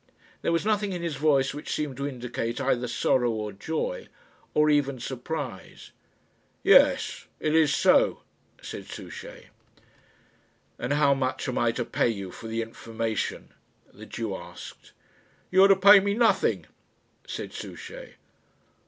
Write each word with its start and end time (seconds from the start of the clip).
There 0.41 0.51
was 0.51 0.65
nothing 0.65 0.93
in 0.93 1.03
his 1.03 1.17
voice 1.17 1.53
which 1.53 1.71
seemed 1.71 1.95
to 1.97 2.07
indicate 2.07 2.59
either 2.59 2.87
sorrow 2.87 3.29
or 3.29 3.51
joy, 3.51 4.07
or 4.55 4.67
even 4.67 4.99
surprise. 4.99 5.91
"Yes, 6.63 7.27
it 7.39 7.53
is 7.53 7.71
so," 7.75 8.23
said 8.63 8.87
Souchey. 8.87 9.49
"And 10.79 10.93
how 10.93 11.13
much 11.13 11.47
am 11.47 11.59
I 11.59 11.71
to 11.73 11.85
pay 11.85 12.09
you 12.09 12.31
for 12.31 12.47
the 12.47 12.63
information?" 12.63 13.53
the 13.93 14.07
Jew 14.07 14.35
asked. 14.35 14.91
"You 15.51 15.65
are 15.65 15.67
to 15.67 15.75
pay 15.75 15.99
me 15.99 16.15
nothing," 16.15 16.65
said 17.27 17.53
Souchey. 17.53 18.15